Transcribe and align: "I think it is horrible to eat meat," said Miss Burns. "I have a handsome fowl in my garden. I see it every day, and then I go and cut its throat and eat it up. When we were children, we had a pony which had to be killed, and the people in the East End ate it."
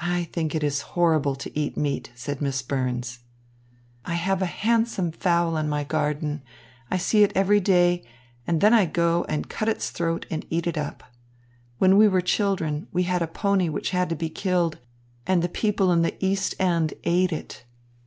"I 0.00 0.24
think 0.24 0.54
it 0.54 0.64
is 0.64 0.80
horrible 0.96 1.36
to 1.36 1.54
eat 1.54 1.76
meat," 1.76 2.10
said 2.14 2.40
Miss 2.40 2.62
Burns. 2.62 3.18
"I 4.06 4.14
have 4.14 4.40
a 4.40 4.46
handsome 4.46 5.12
fowl 5.12 5.58
in 5.58 5.68
my 5.68 5.84
garden. 5.84 6.40
I 6.90 6.96
see 6.96 7.22
it 7.24 7.32
every 7.34 7.60
day, 7.60 8.04
and 8.46 8.62
then 8.62 8.72
I 8.72 8.86
go 8.86 9.24
and 9.28 9.46
cut 9.50 9.68
its 9.68 9.90
throat 9.90 10.24
and 10.30 10.46
eat 10.48 10.66
it 10.66 10.78
up. 10.78 11.04
When 11.76 11.98
we 11.98 12.08
were 12.08 12.22
children, 12.22 12.88
we 12.90 13.02
had 13.02 13.20
a 13.20 13.26
pony 13.26 13.68
which 13.68 13.90
had 13.90 14.08
to 14.08 14.16
be 14.16 14.30
killed, 14.30 14.78
and 15.26 15.42
the 15.42 15.48
people 15.50 15.92
in 15.92 16.00
the 16.00 16.14
East 16.24 16.54
End 16.58 16.94
ate 17.04 17.30
it." 17.30 17.66